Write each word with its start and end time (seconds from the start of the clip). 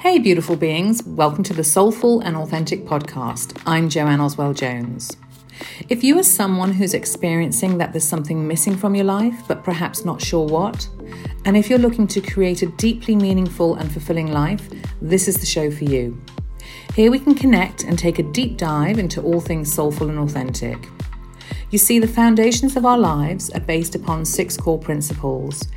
Hey, 0.00 0.18
beautiful 0.18 0.56
beings, 0.56 1.02
welcome 1.04 1.44
to 1.44 1.52
the 1.52 1.62
Soulful 1.62 2.20
and 2.20 2.34
Authentic 2.34 2.86
podcast. 2.86 3.60
I'm 3.66 3.90
Joanne 3.90 4.18
Oswell 4.18 4.54
Jones. 4.54 5.14
If 5.90 6.02
you 6.02 6.18
are 6.18 6.22
someone 6.22 6.72
who's 6.72 6.94
experiencing 6.94 7.76
that 7.76 7.92
there's 7.92 8.08
something 8.08 8.48
missing 8.48 8.78
from 8.78 8.94
your 8.94 9.04
life, 9.04 9.42
but 9.46 9.62
perhaps 9.62 10.06
not 10.06 10.22
sure 10.22 10.46
what, 10.46 10.88
and 11.44 11.54
if 11.54 11.68
you're 11.68 11.78
looking 11.78 12.06
to 12.06 12.22
create 12.22 12.62
a 12.62 12.68
deeply 12.78 13.14
meaningful 13.14 13.74
and 13.74 13.92
fulfilling 13.92 14.32
life, 14.32 14.70
this 15.02 15.28
is 15.28 15.36
the 15.36 15.44
show 15.44 15.70
for 15.70 15.84
you. 15.84 16.18
Here 16.94 17.10
we 17.10 17.18
can 17.18 17.34
connect 17.34 17.84
and 17.84 17.98
take 17.98 18.18
a 18.18 18.22
deep 18.22 18.56
dive 18.56 18.98
into 18.98 19.20
all 19.20 19.38
things 19.38 19.70
soulful 19.70 20.08
and 20.08 20.18
authentic. 20.18 20.78
You 21.70 21.78
see, 21.78 22.00
the 22.00 22.08
foundations 22.08 22.74
of 22.74 22.84
our 22.84 22.98
lives 22.98 23.48
are 23.50 23.60
based 23.60 23.94
upon 23.94 24.24
six 24.24 24.56
core 24.56 24.78
principles. 24.78 25.68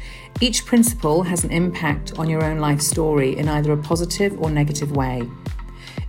Each 0.41 0.65
principle 0.65 1.21
has 1.21 1.43
an 1.43 1.51
impact 1.51 2.17
on 2.17 2.27
your 2.27 2.43
own 2.43 2.57
life 2.57 2.81
story 2.81 3.37
in 3.37 3.47
either 3.47 3.71
a 3.73 3.77
positive 3.77 4.41
or 4.41 4.49
negative 4.49 4.95
way. 4.95 5.21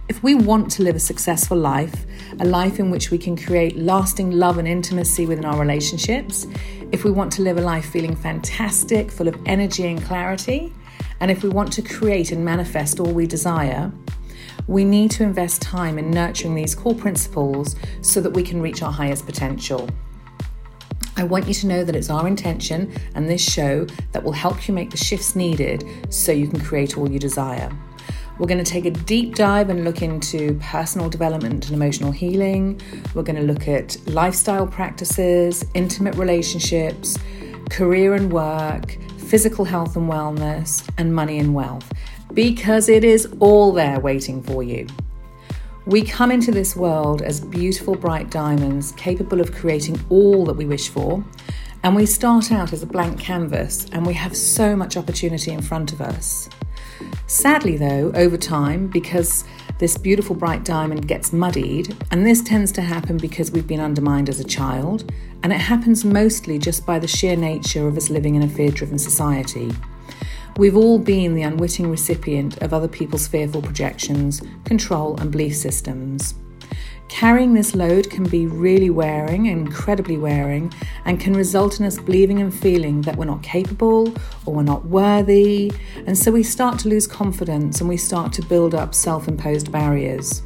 If 0.09 0.23
we 0.23 0.35
want 0.35 0.71
to 0.73 0.83
live 0.83 0.97
a 0.97 1.01
successful 1.01 1.59
life, 1.59 2.07
a 2.41 2.47
life 2.47 2.81
in 2.81 2.91
which 2.91 3.11
we 3.11 3.19
can 3.19 3.37
create 3.37 3.77
lasting 3.77 4.31
love 4.31 4.57
and 4.57 4.67
intimacy 4.67 5.27
within 5.27 5.45
our 5.45 5.61
relationships, 5.61 6.47
if 6.91 7.05
we 7.05 7.11
want 7.11 7.31
to 7.35 7.43
live 7.43 7.59
a 7.59 7.61
life 7.61 7.91
feeling 7.91 8.17
fantastic, 8.17 9.11
full 9.11 9.29
of 9.29 9.37
energy 9.45 9.87
and 9.87 10.03
clarity, 10.03 10.73
and 11.21 11.31
if 11.31 11.43
we 11.43 11.51
want 11.51 11.71
to 11.75 11.83
create 11.83 12.33
and 12.33 12.43
manifest 12.43 13.01
all 13.01 13.13
we 13.13 13.27
desire, 13.27 13.93
we 14.67 14.85
need 14.85 15.11
to 15.13 15.23
invest 15.23 15.61
time 15.61 15.99
in 15.99 16.11
nurturing 16.11 16.55
these 16.55 16.75
core 16.75 16.95
principles 16.95 17.77
so 18.01 18.21
that 18.21 18.31
we 18.31 18.43
can 18.43 18.63
reach 18.63 18.83
our 18.83 18.93
highest 18.93 19.27
potential. 19.27 19.89
I 21.17 21.25
want 21.25 21.47
you 21.47 21.55
to 21.55 21.67
know 21.67 21.85
that 21.85 21.95
it's 21.95 22.11
our 22.11 22.27
intention 22.27 22.93
and 23.15 23.29
this 23.29 23.43
show 23.43 23.85
that 24.13 24.23
will 24.25 24.33
help 24.33 24.67
you 24.67 24.75
make 24.75 24.91
the 24.91 24.97
shifts 24.97 25.37
needed 25.37 25.85
so 26.09 26.33
you 26.33 26.49
can 26.49 26.61
create 26.61 26.99
all 26.99 27.09
you 27.09 27.19
desire. 27.19 27.71
We're 28.39 28.49
going 28.49 28.63
to 28.63 28.69
take 28.69 28.85
a 28.85 28.91
deep 28.91 29.37
dive 29.37 29.71
and 29.71 29.85
look 29.85 30.03
into 30.03 30.59
personal 30.61 31.09
development 31.09 31.67
and 31.67 31.75
emotional 31.75 32.11
healing. 32.11 32.81
We're 33.15 33.23
going 33.23 33.37
to 33.37 33.43
look 33.43 33.69
at 33.69 33.97
lifestyle 34.09 34.67
practices, 34.67 35.65
intimate 35.75 36.17
relationships, 36.17 37.17
career 37.71 38.15
and 38.15 38.33
work, 38.33 38.99
physical 39.19 39.65
health 39.65 39.95
and 39.95 40.11
wellness, 40.11 40.89
and 40.99 41.15
money 41.15 41.39
and 41.39 41.55
wealth 41.55 41.93
because 42.35 42.89
it 42.89 43.05
is 43.05 43.29
all 43.41 43.73
there 43.73 44.01
waiting 44.01 44.43
for 44.43 44.63
you. 44.63 44.87
We 45.87 46.03
come 46.03 46.31
into 46.31 46.51
this 46.51 46.75
world 46.75 47.23
as 47.23 47.41
beautiful, 47.41 47.95
bright 47.95 48.31
diamonds, 48.31 48.93
capable 48.93 49.41
of 49.41 49.53
creating 49.53 50.01
all 50.09 50.45
that 50.47 50.55
we 50.55 50.67
wish 50.67 50.89
for. 50.89 51.25
And 51.83 51.95
we 51.95 52.07
start 52.07 52.51
out 52.51 52.73
as 52.73 52.83
a 52.83 52.87
blank 52.87 53.21
canvas, 53.21 53.87
and 53.93 54.07
we 54.07 54.15
have 54.15 54.35
so 54.35 54.75
much 54.75 54.97
opportunity 54.97 55.53
in 55.53 55.61
front 55.61 55.93
of 55.93 56.01
us. 56.01 56.49
Sadly, 57.27 57.77
though, 57.77 58.11
over 58.15 58.39
time, 58.39 58.87
because 58.87 59.45
this 59.79 59.99
beautiful 59.99 60.35
bright 60.35 60.65
diamond 60.65 61.07
gets 61.07 61.33
muddied, 61.35 61.95
and 62.11 62.25
this 62.25 62.43
tends 62.43 62.73
to 62.73 62.81
happen 62.81 63.19
because 63.19 63.51
we've 63.51 63.67
been 63.67 63.81
undermined 63.81 64.31
as 64.31 64.41
a 64.41 64.45
child, 64.45 65.13
and 65.43 65.53
it 65.53 65.61
happens 65.61 66.07
mostly 66.07 66.59
just 66.59 66.87
by 66.87 66.99
the 66.99 67.07
sheer 67.07 67.37
nature 67.37 67.87
of 67.87 67.99
us 67.99 68.09
living 68.09 68.35
in 68.35 68.43
a 68.43 68.49
fear 68.49 68.71
driven 68.71 68.99
society. 68.99 69.71
We've 70.57 70.77
all 70.77 71.01
been 71.01 71.35
the 71.35 71.43
unwitting 71.43 71.91
recipient 71.91 72.63
of 72.63 72.73
other 72.73 72.87
people's 72.87 73.27
fearful 73.27 73.61
projections, 73.61 74.41
control, 74.65 75.19
and 75.21 75.33
belief 75.33 75.57
systems. 75.57 76.35
Carrying 77.09 77.55
this 77.55 77.75
load 77.75 78.09
can 78.09 78.23
be 78.23 78.47
really 78.47 78.89
wearing, 78.89 79.47
incredibly 79.47 80.17
wearing, 80.17 80.73
and 81.07 81.19
can 81.19 81.35
result 81.35 81.81
in 81.81 81.87
us 81.87 81.99
believing 81.99 82.41
and 82.41 82.55
feeling 82.55 83.01
that 83.03 83.17
we're 83.17 83.25
not 83.25 83.43
capable 83.43 84.15
or 84.47 84.55
we're 84.55 84.63
not 84.63 84.85
worthy. 84.85 85.73
And 86.07 86.17
so 86.17 86.31
we 86.31 86.45
start 86.45 86.79
to 86.81 86.89
lose 86.89 87.09
confidence 87.09 87.81
and 87.81 87.89
we 87.89 87.97
start 87.97 88.33
to 88.35 88.43
build 88.43 88.77
up 88.77 88.95
self 88.95 89.27
imposed 89.27 89.73
barriers. 89.73 90.43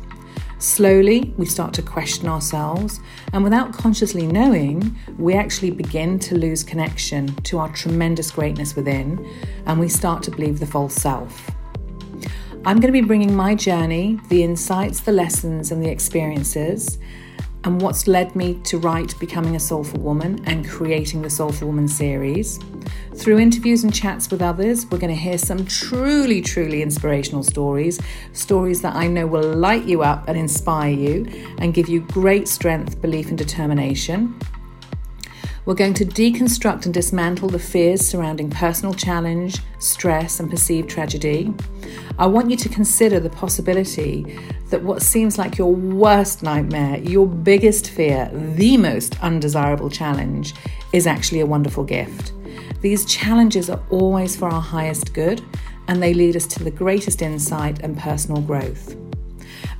Slowly, 0.61 1.33
we 1.37 1.47
start 1.47 1.73
to 1.75 1.83
question 1.83 2.27
ourselves, 2.27 2.99
and 3.33 3.45
without 3.45 3.73
consciously 3.73 4.27
knowing, 4.27 4.97
we 5.17 5.35
actually 5.35 5.71
begin 5.71 6.19
to 6.19 6.37
lose 6.37 6.65
connection 6.65 7.33
to 7.45 7.59
our 7.59 7.73
tremendous 7.73 8.33
greatness 8.33 8.75
within, 8.75 9.25
and 9.67 9.79
we 9.79 9.89
start 9.89 10.25
to 10.25 10.33
believe 10.33 10.59
the 10.59 10.67
false 10.67 10.95
self. 10.95 11.53
I'm 12.65 12.81
going 12.81 12.93
to 12.93 13.01
be 13.01 13.03
bringing 13.03 13.37
my 13.37 13.55
journey, 13.55 14.19
the 14.31 14.43
insights, 14.43 15.01
the 15.01 15.13
lessons, 15.13 15.71
and 15.71 15.81
the 15.81 15.89
experiences 15.89 16.99
and 17.65 17.81
what's 17.83 18.07
led 18.07 18.35
me 18.37 18.55
to 18.65 18.79
write 18.79 19.19
Becoming 19.19 19.57
a 19.57 19.61
Soulful 19.61 20.01
Woman 20.01 20.43
and 20.47 20.69
creating 20.69 21.23
the 21.23 21.31
Soulful 21.31 21.69
Woman 21.69 21.89
series. 21.89 22.59
Through 23.15 23.39
interviews 23.39 23.85
and 23.85 23.93
chats 23.93 24.31
with 24.31 24.43
others, 24.43 24.87
we're 24.87 24.99
going 24.99 25.15
to 25.15 25.21
hear 25.21 25.39
some 25.39 25.67
truly, 25.67 26.41
truly 26.41 26.83
inspirational 26.83 27.43
stories, 27.43 28.01
stories 28.33 28.81
that 28.83 28.95
I 28.95 29.09
know 29.09 29.27
will 29.27 29.55
light 29.55 29.85
you 29.85 30.03
up 30.03 30.29
and 30.29 30.39
inspire 30.39 30.93
you 30.93 31.27
and 31.59 31.75
give 31.75 31.89
you 31.89 32.01
great 32.01 32.49
strength, 32.49 33.01
belief, 33.03 33.29
and 33.29 33.37
determination. 33.37 34.39
We're 35.69 35.75
going 35.75 35.93
to 35.95 36.07
deconstruct 36.07 36.87
and 36.87 36.95
dismantle 36.95 37.51
the 37.51 37.59
fears 37.59 38.01
surrounding 38.01 38.49
personal 38.49 38.95
challenge, 38.95 39.59
stress, 39.81 40.41
and 40.41 40.49
perceived 40.49 40.89
tragedy. 40.89 41.53
I 42.19 42.27
want 42.27 42.51
you 42.51 42.57
to 42.57 42.71
consider 42.71 43.21
the 43.21 43.29
possibility 43.29 44.41
that 44.71 44.83
what 44.83 45.03
seems 45.03 45.37
like 45.37 45.59
your 45.59 45.75
worst 45.75 46.43
nightmare, 46.43 46.97
your 47.01 47.27
biggest 47.27 47.91
fear, 47.91 48.31
the 48.33 48.79
most 48.79 49.23
undesirable 49.23 49.91
challenge, 49.91 50.55
is 50.95 51.07
actually 51.07 51.41
a 51.41 51.47
wonderful 51.47 51.85
gift. 51.85 52.33
These 52.81 53.05
challenges 53.05 53.69
are 53.69 53.83
always 53.91 54.35
for 54.35 54.49
our 54.49 54.63
highest 54.63 55.13
good 55.13 55.45
and 55.87 56.03
they 56.03 56.15
lead 56.15 56.35
us 56.35 56.47
to 56.47 56.65
the 56.65 56.71
greatest 56.71 57.21
insight 57.21 57.81
and 57.81 57.95
personal 57.99 58.41
growth. 58.41 58.97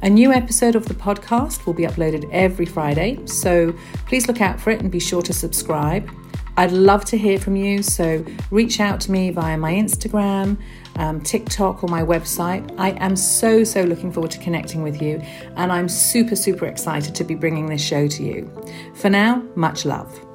A 0.01 0.09
new 0.09 0.33
episode 0.33 0.77
of 0.77 0.87
the 0.87 0.95
podcast 0.95 1.67
will 1.67 1.75
be 1.75 1.83
uploaded 1.83 2.29
every 2.31 2.67
Friday, 2.67 3.19
so 3.27 3.75
please 4.07 4.29
look 4.29 4.41
out 4.41 4.61
for 4.61 4.71
it 4.71 4.81
and 4.81 4.93
be 4.93 5.01
sure 5.01 5.23
to 5.23 5.33
subscribe. 5.33 6.09
I'd 6.57 6.71
love 6.71 7.05
to 7.07 7.19
hear 7.19 7.41
from 7.41 7.57
you, 7.57 7.83
so 7.83 8.25
reach 8.53 8.79
out 8.79 9.01
to 9.03 9.11
me 9.11 9.31
via 9.31 9.57
my 9.57 9.73
Instagram, 9.73 10.57
um, 10.97 11.21
TikTok, 11.21 11.83
or 11.83 11.89
my 11.89 12.03
website. 12.03 12.73
I 12.79 12.91
am 12.93 13.17
so, 13.17 13.65
so 13.65 13.83
looking 13.83 14.13
forward 14.13 14.31
to 14.31 14.39
connecting 14.39 14.85
with 14.85 15.03
you, 15.03 15.21
and 15.57 15.73
I'm 15.73 15.89
super, 15.89 16.37
super 16.37 16.67
excited 16.67 17.17
to 17.17 17.25
be 17.25 17.35
bringing 17.35 17.67
this 17.67 17.83
show 17.83 18.07
to 18.07 18.23
you. 18.23 18.49
For 18.95 19.11
now, 19.11 19.43
much 19.57 19.85
love. 19.85 20.28